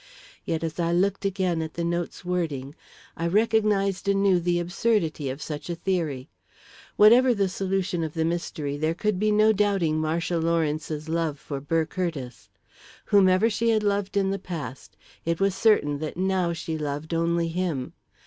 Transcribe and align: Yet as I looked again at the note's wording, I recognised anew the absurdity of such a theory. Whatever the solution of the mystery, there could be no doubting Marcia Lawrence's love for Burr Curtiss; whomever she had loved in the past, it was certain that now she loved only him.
Yet 0.45 0.63
as 0.63 0.79
I 0.79 0.91
looked 0.91 1.25
again 1.25 1.61
at 1.61 1.75
the 1.75 1.83
note's 1.83 2.25
wording, 2.25 2.73
I 3.15 3.27
recognised 3.27 4.07
anew 4.07 4.39
the 4.39 4.57
absurdity 4.59 5.29
of 5.29 5.43
such 5.43 5.69
a 5.69 5.75
theory. 5.75 6.27
Whatever 6.95 7.35
the 7.35 7.47
solution 7.47 8.03
of 8.03 8.15
the 8.15 8.25
mystery, 8.25 8.77
there 8.77 8.95
could 8.95 9.19
be 9.19 9.31
no 9.31 9.53
doubting 9.53 10.01
Marcia 10.01 10.39
Lawrence's 10.39 11.07
love 11.07 11.37
for 11.37 11.61
Burr 11.61 11.85
Curtiss; 11.85 12.49
whomever 13.05 13.47
she 13.47 13.69
had 13.69 13.83
loved 13.83 14.17
in 14.17 14.31
the 14.31 14.39
past, 14.39 14.97
it 15.23 15.39
was 15.39 15.53
certain 15.53 15.99
that 15.99 16.17
now 16.17 16.51
she 16.51 16.79
loved 16.79 17.13
only 17.13 17.49
him. 17.49 17.93